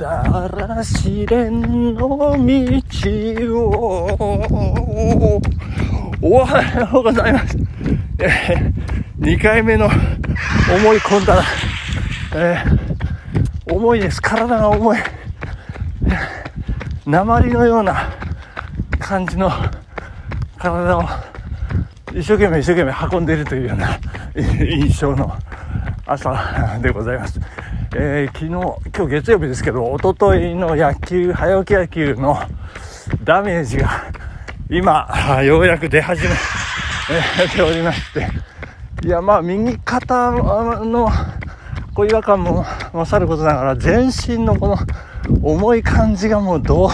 [0.00, 1.60] だら試練
[1.94, 2.38] の道
[3.58, 5.40] を
[6.22, 7.58] おはようございます。
[8.18, 9.94] えー、2回目の思
[10.94, 11.44] い込んだら、
[12.34, 14.22] えー、重いです。
[14.22, 14.98] 体が重い。
[17.04, 18.10] 鉛のような
[18.98, 19.50] 感じの
[20.56, 21.02] 体を
[22.14, 23.98] 一生懸命一生懸命運んでいるというような
[24.34, 25.30] 印象の
[26.06, 27.39] 朝でございます。
[27.92, 28.50] えー、昨日、
[28.96, 32.38] 今日月曜日ですけど、おとといの野球、早起き野球の
[33.24, 33.90] ダメージが
[34.70, 35.08] 今、
[35.42, 38.28] ようやく出始め、えー、ておりまして、
[39.04, 41.10] いや、まあ、右肩の
[41.92, 42.64] こう違和感も
[43.06, 44.78] さることながら、全身のこの
[45.42, 46.90] 重い感じがもうどう、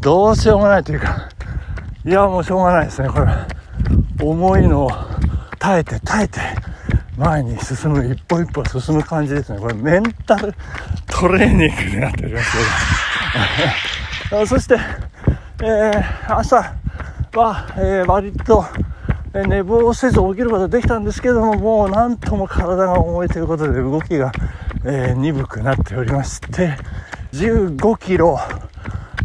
[0.00, 1.28] どうしようもないというか、
[2.02, 3.26] いや、もうしょうがないですね、これ。
[4.22, 4.90] 重いのを
[5.58, 6.40] 耐えて耐えて、
[7.16, 9.60] 前に進む、一歩一歩進む感じですね。
[9.60, 10.52] これメンタル
[11.06, 12.56] トレーニングになっております
[14.30, 14.46] けど。
[14.46, 14.76] そして、
[15.62, 16.56] えー、朝
[17.34, 18.64] は、えー、割と、
[19.32, 24.32] 寝坊せず起きることができたんですけども、もうなんとも体が重いということで動きが、
[24.84, 26.76] えー、鈍くなっておりまして、
[27.32, 28.38] 15キロ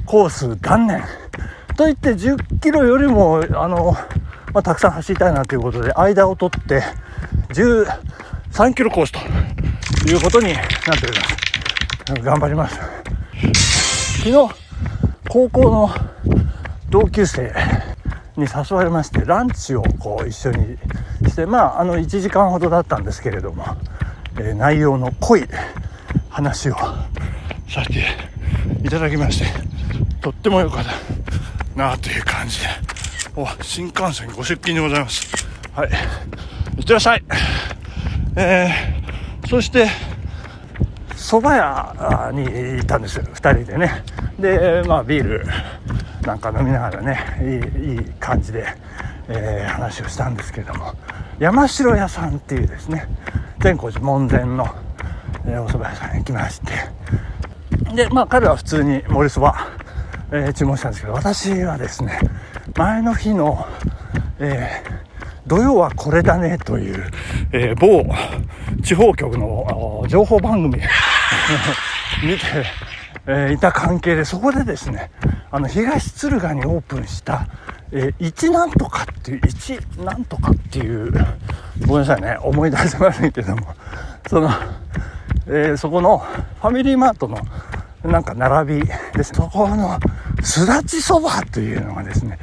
[0.06, 1.04] コース断念。
[1.78, 3.96] といって10キロよりも、あの、
[4.54, 6.84] まあ、たくさん走りたいなということで、間を取って、
[7.50, 9.20] 13キロコースと
[10.08, 10.64] いうことになっ
[11.00, 12.24] ております。
[12.24, 12.80] 頑張ります。
[14.20, 14.56] 昨日、
[15.30, 15.90] 高校の
[16.90, 17.52] 同級生
[18.38, 20.78] に誘われまして、ランチをこう一緒に
[21.28, 23.66] して、まあ、あの、1時間ほどだったんですけれども、
[24.38, 25.46] えー、内容の濃い
[26.30, 28.06] 話をさせて
[28.84, 29.46] いただきまして、
[30.22, 30.92] とっても良かった
[31.76, 32.68] なという感じで、
[33.36, 35.28] お、新幹線ご出勤でございます。
[35.74, 35.90] はい。
[36.80, 37.24] いってらっしゃい。
[38.38, 39.88] えー、そして、
[41.12, 44.04] 蕎麦屋にいたんですよ、2人でね。
[44.40, 45.46] で、まあ、ビール
[46.26, 48.66] なんか飲みながらね、いいいい感じで、
[49.28, 50.94] えー、話をしたんですけれども、
[51.38, 53.10] 山城屋さんっていうですね、
[53.60, 54.66] 善光寺門前の、
[55.46, 59.68] えー、お蕎麦屋さんに行きまして、で、まあ、彼は普通に盛りそば、
[60.32, 62.22] えー、注文したんですけど、私はですね、
[62.78, 63.68] 前の日の、
[64.40, 64.89] えー、
[65.50, 67.12] 土曜はこれだねという、
[67.52, 68.06] えー、某
[68.84, 70.76] 地方局の情報番組
[72.24, 72.66] 見て、
[73.26, 75.10] えー、いた関係で、そこでですね、
[75.52, 77.48] あの、東敦賀にオープンした、
[77.92, 81.12] えー、一なんとかっていう、一なんとかっていう、
[81.88, 83.74] ごめんなさいね、思い出せませんけども、
[84.28, 84.52] その、
[85.48, 86.20] えー、そこの
[86.62, 87.40] ファミリーマートの
[88.04, 88.86] なんか並び
[89.16, 90.00] ですそこの
[90.42, 92.40] すだちそばというのがですね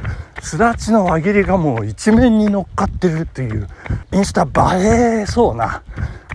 [0.46, 3.66] すだちの輪切りがもう一面に乗っかってるという
[4.12, 4.46] インスタ
[4.78, 5.82] 映えそうな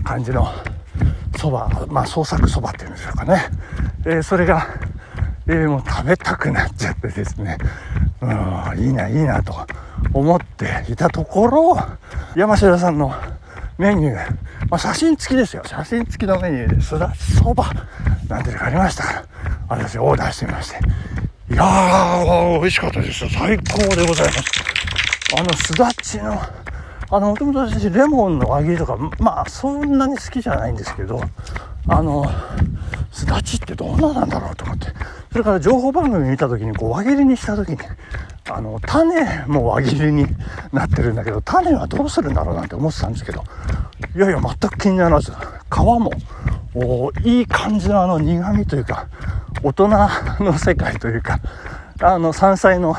[0.04, 0.52] 感じの
[1.38, 3.46] そばまあ創作そばっていうんでしょうかね、
[4.04, 4.68] えー、それが、
[5.46, 7.56] えー、もう食べたくなっちゃってですね。
[8.20, 9.54] うんいいないいなと
[10.12, 11.78] 思っていたところ
[12.36, 13.14] 山城さんの
[13.78, 14.16] メニュー、
[14.68, 15.62] まあ、写真付きですよ。
[15.64, 17.72] 写真付きのメニューですだちそば
[18.28, 19.12] なんていうのがありましたか。
[19.14, 19.24] ら
[19.70, 20.80] 私オーダーしてみまして。
[21.52, 23.28] いやー、美味しかったです。
[23.28, 24.42] 最高でございます。
[25.38, 26.40] あの、すだちの、
[27.10, 31.20] あの、もともと私、レモンの輪切りとか、まあ、そんなに好きじゃないんですけど、
[31.88, 32.24] あの、
[33.12, 34.86] すだちってどんななんだろうと思って。
[35.30, 37.78] それから情報番組見た時に、こう、輪切りにした時に、
[38.50, 40.24] あの、種も輪切りに
[40.72, 43.44] なってるんだけど、種はどうするんだろうなんて思ってたんですけど、
[44.16, 45.32] いやいや、全く気にならず、
[45.70, 46.10] 皮も、
[46.74, 49.06] おいい感じのあの苦味というか、
[49.64, 49.88] 大人
[50.40, 51.38] の世界というか、
[52.00, 52.96] あの、山菜の、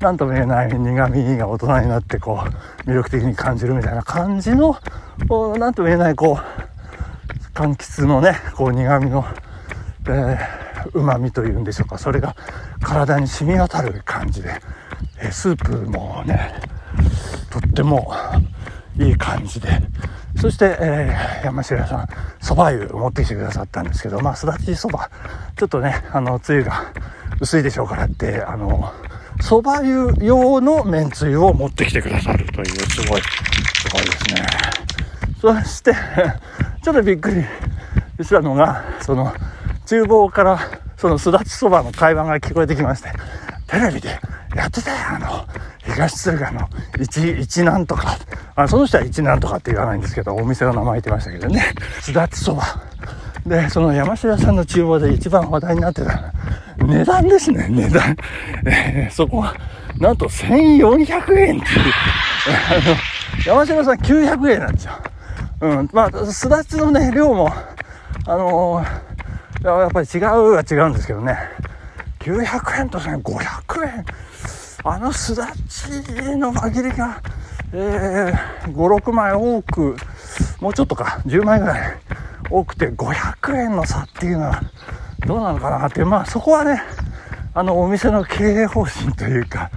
[0.00, 2.42] なんとも言えない苦味が大人になって、こ
[2.86, 4.76] う、魅力的に感じるみたいな感じの、
[5.58, 9.26] なんとも言えない、こう、柑橘のね、こう、苦味の、
[10.08, 12.34] えー、旨味というんでしょうか、それが
[12.80, 14.60] 体に染み渡る感じで、
[15.20, 16.54] えー、スープもね、
[17.50, 18.14] とっても
[18.98, 19.68] いい感じで、
[20.36, 22.06] そして、えー、山城さん、
[22.40, 25.04] 蕎麦湯を持ってきてくださったんですけど、まあ、すだち蕎麦、
[25.56, 26.92] ちょっとね、あの、つゆが
[27.40, 28.92] 薄いでしょうからって、あの、
[29.40, 34.46] 蕎麦湯用のめんつゆを持ってきてくださるという、すごい、すごいですね。
[35.40, 35.92] そして、
[36.82, 37.44] ちょっとびっくり
[38.24, 39.34] したのが、その、
[39.86, 40.58] 厨房から、
[40.96, 43.10] そのすだち蕎麦の会話が聞こえてきまして、
[43.72, 44.20] テレビで
[44.54, 45.46] やってたよ、あの、
[45.82, 46.68] 東敦賀の
[47.00, 48.18] 一、一なんとか、
[48.54, 51.72] あその人は一なんとかって言わないんですけど、お店の名前言ってましたけどね、
[52.02, 52.64] すだちそば。
[53.46, 56.34] で、その山城さんの厨房で一番話題になってた
[56.84, 58.16] 値段ですね、値段。
[58.66, 59.54] えー、そこは、
[59.98, 61.60] なんと1400円っていう、
[62.68, 62.96] あの、
[63.46, 64.92] 山城さん900円なんですよ。
[65.62, 67.50] うん、まあ、すだちのね、量も、
[68.26, 70.22] あのー、やっぱり違う
[70.52, 71.38] は違うんですけどね
[72.22, 74.04] 900円とね500円。
[74.84, 75.90] あのすだち
[76.36, 77.20] の輪切りが、
[77.72, 79.96] えー、56枚多く
[80.60, 81.96] もうちょっとか10枚ぐらい
[82.50, 84.60] 多くて500円の差っていうのは
[85.24, 86.04] どうなのかなって。
[86.04, 86.82] まあそこはね
[87.54, 89.70] あのお店の経営方針というか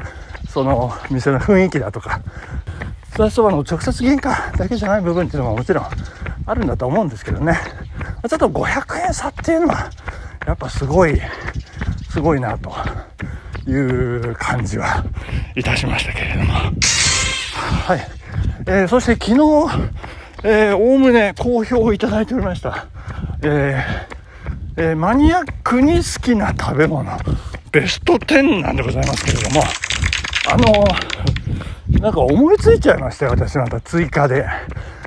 [0.50, 2.22] その店の雰囲気だとか
[3.16, 5.86] そばそばの直接原価だけじゃない部分っていうのももちろん
[6.46, 7.58] あるんだと思うんですけどね。
[8.28, 9.90] ちょっと500円差っていうのは
[10.48, 11.20] やっぱすごい
[12.16, 12.74] すごいなと。
[13.68, 15.04] いう感じは。
[15.54, 16.54] いたしましたけれども。
[16.54, 18.08] はい、
[18.68, 19.92] えー、そして昨日
[20.44, 22.86] えー、おおむね好評をいただいておりました。
[23.42, 27.12] えー、えー、マニアックに好きな食べ物、
[27.74, 29.64] ベスト10なんでございますけれども、
[30.50, 34.46] あのー、なんか思いついちゃいましたよ、私また追加で。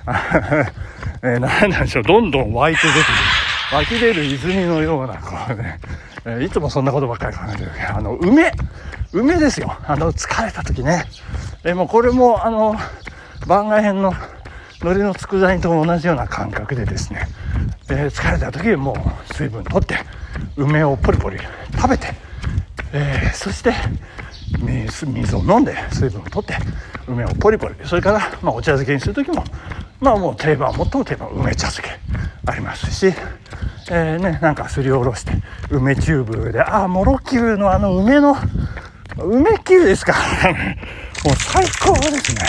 [1.22, 3.47] えー、なんなんでしょう、どんどん湧いて出てくる。
[3.72, 8.52] 湧き出る泉のような、こうね、いつもそんなことばっかり考えてるけど、あの、梅、
[9.12, 9.76] 梅ですよ。
[9.84, 11.04] あの、疲れた時ね。
[11.64, 12.76] え、もうこれも、あの、
[13.46, 14.12] 番外編の
[14.80, 17.26] 海苔の佃煮と同じような感覚でですね、
[17.90, 19.96] えー、疲れた時もう水分取って
[20.56, 21.38] 梅をポリポリ
[21.74, 22.14] 食べて、
[22.92, 23.72] えー、そして
[24.60, 26.56] 水を飲んで水分を取って
[27.08, 29.42] 梅をポリポリそれから、まあ、お茶漬けにする時も
[30.00, 31.98] まあもう定番最も定番梅茶漬け
[32.46, 33.12] ありますし、
[33.90, 35.32] えー、ねなんかすりおろして
[35.70, 38.36] 梅チューブでああもろきゅうのあの梅の
[39.16, 40.14] 梅きゅうですか
[41.24, 42.42] もう最高ですね、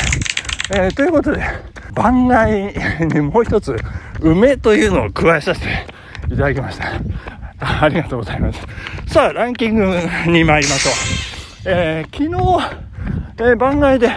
[0.71, 1.43] えー、ということで
[1.93, 2.73] 番外
[3.13, 3.75] にもう一つ、
[4.21, 5.67] 梅というのを加えさせて
[6.27, 6.93] いただきました。
[7.59, 8.61] ありがとうございます。
[9.07, 9.85] さあ、ランキング
[10.27, 10.93] に参りましょう。
[11.65, 12.73] えー、昨日、
[13.37, 14.11] えー、番外で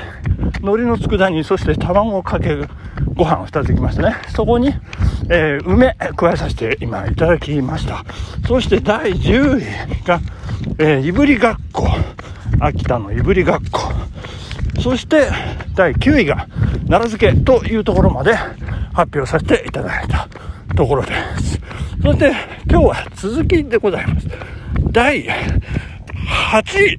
[0.60, 2.68] 海苔の佃煮、そして卵をかける
[3.14, 4.16] ご飯を2つきましたね。
[4.28, 4.72] そこに、
[5.30, 8.04] えー、梅加えさせて今いただきました。
[8.46, 10.20] そして第10位が、
[10.78, 11.88] えー、いぶりがっこ。
[12.60, 13.92] 秋田のいぶりがっこ。
[14.80, 15.28] そして
[15.74, 16.48] 第9位が
[16.88, 18.34] 奈良漬けというところまで
[18.92, 20.28] 発表させていただいた
[20.76, 21.60] ところです。
[22.02, 22.32] そして
[22.68, 24.28] 今日は続きでございます。
[24.90, 26.98] 第8位。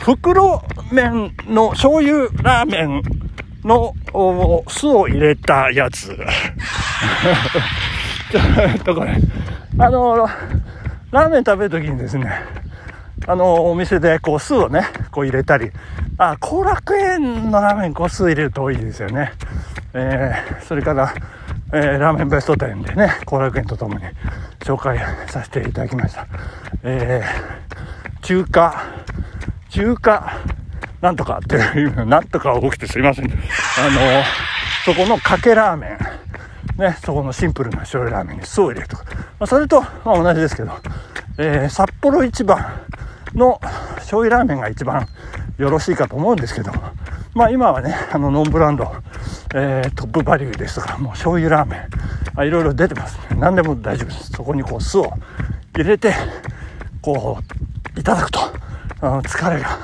[0.00, 3.02] 袋麺の醤油ラーメン
[3.64, 3.94] の
[4.68, 6.06] 酢を入れたやつ。
[8.30, 8.40] ちょ
[8.80, 9.16] っとこれ、
[9.78, 10.28] あの、
[11.10, 12.30] ラーメン食べるときにですね、
[13.26, 15.70] あの、お店でこう酢をね、こう入れたり、
[16.18, 19.32] あ、後楽園のラーメン個数入れると多いですよね。
[19.94, 21.12] えー、それから、
[21.72, 24.04] えー、ラーメンベスト10でね、後楽園とともに
[24.60, 24.98] 紹介
[25.28, 26.26] させていただきました。
[26.82, 28.84] えー、中華、
[29.68, 30.38] 中華、
[31.00, 33.26] なんとかっていう、 なんとか多くてすいません。
[33.26, 33.38] あの
[34.84, 35.98] そこのかけラーメ
[36.78, 39.04] ン、ね、そこのシンプルな醤油ラーメンに酢を入れるとか。
[39.38, 40.72] まあ、それと、まあ、同じですけど、
[41.38, 42.64] えー、札幌一番
[43.34, 43.60] の
[43.96, 45.06] 醤油ラーメンが一番
[45.58, 46.72] よろしいかと思うんですけど
[47.34, 48.92] まあ今はね、あのノンブランド、
[49.54, 51.80] えー、トップバリューですとか、もう醤油ラーメン、
[52.34, 53.36] あいろいろ出てます、ね。
[53.38, 54.32] 何でも大丈夫です。
[54.32, 55.12] そこにこう酢を
[55.76, 56.12] 入れて、
[57.00, 57.38] こ
[57.96, 58.40] う、いただくと、
[59.00, 59.78] あの疲れが、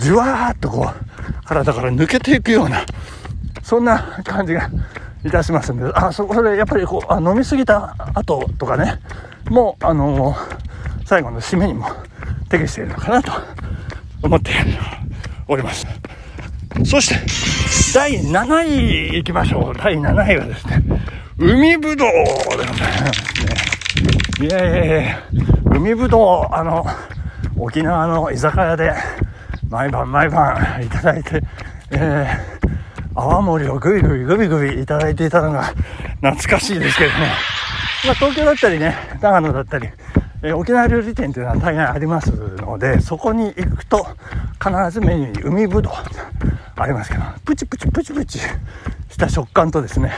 [0.00, 2.84] じゅわーっとこう、体から抜けていくような、
[3.62, 4.70] そんな感じが
[5.24, 9.00] いたしますんで、あ、そこでやっぱりこう、あ飲みすぎた後とかね、
[9.50, 10.36] もう、あのー、
[11.04, 11.86] 最後の締めにも
[12.48, 13.32] 適しているのかなと
[14.22, 14.52] 思って
[15.48, 15.86] おります。
[16.84, 17.16] そして、
[17.92, 19.76] 第7位行きましょう。
[19.76, 20.82] 第7位はですね、
[21.38, 22.74] 海ぶどうでございま
[23.12, 23.44] す
[24.42, 24.46] ね。
[24.46, 25.22] いやいやいや、
[25.74, 26.86] 海ぶどう、あの、
[27.58, 28.94] 沖縄の居酒屋で、
[29.70, 31.40] 毎晩毎晩いただいて、
[31.92, 35.62] えー、泡盛をぐいぐいぐびぐびいただいていたのが
[36.20, 37.30] 懐かしいですけどね。
[38.04, 39.88] まあ、東京だったりね、長野だったり、
[40.42, 44.04] えー、沖縄料理店っていうのは大概ありますので、そこに行くと
[44.60, 45.92] 必ずメニューに海ぶどう
[46.76, 50.12] ありますけど、プチプチプチプチした食感とですね、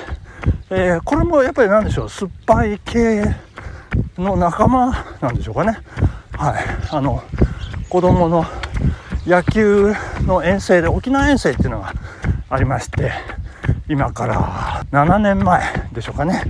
[0.71, 3.23] えー、これもやっぱりなんでしょう、酸っぱい系
[4.17, 5.79] の仲間なんでしょうかね。
[6.39, 6.65] はい。
[6.91, 7.23] あの、
[7.91, 8.47] 子供の
[9.27, 9.95] 野球
[10.27, 11.93] の遠征で、沖縄遠征っていうのが
[12.51, 13.13] ありまして、
[13.89, 16.43] 今から7年前でしょうかね、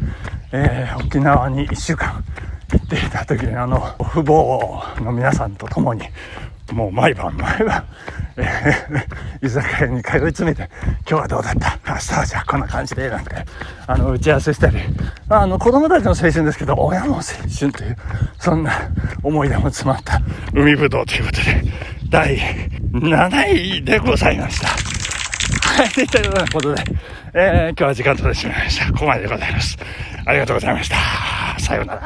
[0.53, 2.25] えー、沖縄に1週間
[2.73, 6.03] 行っていた時にあの父母の皆さんと共に
[6.73, 7.85] もう毎晩毎晩、
[8.37, 10.71] えー、 居酒屋に通い詰めて
[11.09, 11.79] 今日はどうだった？
[11.87, 13.35] 明日はじゃあこんな感じでなんて
[13.87, 14.79] あの打ち合わせしたり
[15.29, 17.97] あの子供たちの青春ですけど親も青春という
[18.39, 18.73] そんな
[19.23, 20.21] 思い出も詰まった
[20.55, 21.65] 海ぶどうということで
[22.13, 22.37] 第
[22.93, 24.69] 7位でございました。
[24.69, 26.85] はい、というようなことで、
[27.33, 28.93] えー、今日は時間取ってしまいました。
[28.93, 29.79] ここまででございます。
[30.27, 30.97] ありがとうございました。
[31.59, 32.03] さようなら。